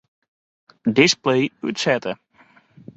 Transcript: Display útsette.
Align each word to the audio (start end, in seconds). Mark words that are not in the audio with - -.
Display 0.93 1.51
útsette. 1.61 2.17